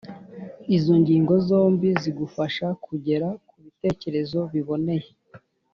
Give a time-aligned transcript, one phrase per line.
[0.77, 5.09] Izo ngingo zombi zigufasha kugera ku bitekerezo biboneye.